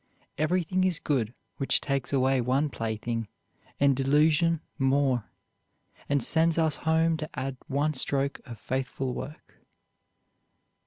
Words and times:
Everything 0.45 0.83
is 0.83 0.97
good 0.97 1.31
which 1.57 1.79
takes 1.79 2.11
away 2.11 2.41
one 2.41 2.69
plaything 2.71 3.27
and 3.79 3.95
delusion 3.95 4.59
more, 4.79 5.29
and 6.09 6.23
sends 6.23 6.57
us 6.57 6.77
home 6.89 7.17
to 7.17 7.29
add 7.37 7.55
one 7.67 7.93
stroke 7.93 8.41
of 8.47 8.57
faithful 8.57 9.13
work. 9.13 9.59